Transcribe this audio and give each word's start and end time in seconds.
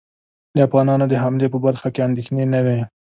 د 0.55 0.57
افغانانو 0.67 1.05
د 1.09 1.13
حملې 1.23 1.47
په 1.53 1.57
برخه 1.65 1.87
کې 1.93 2.05
اندېښنې 2.07 2.45
نه 2.53 2.59
وې. 2.65 2.79